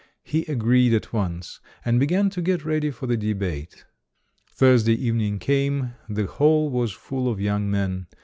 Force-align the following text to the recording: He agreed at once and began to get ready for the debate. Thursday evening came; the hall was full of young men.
He 0.23 0.45
agreed 0.45 0.95
at 0.95 1.13
once 1.13 1.59
and 1.85 1.99
began 1.99 2.31
to 2.31 2.41
get 2.41 2.65
ready 2.65 2.89
for 2.89 3.05
the 3.05 3.15
debate. 3.15 3.85
Thursday 4.49 4.95
evening 4.95 5.37
came; 5.37 5.93
the 6.09 6.25
hall 6.25 6.71
was 6.71 6.91
full 6.91 7.29
of 7.29 7.39
young 7.39 7.69
men. 7.69 8.07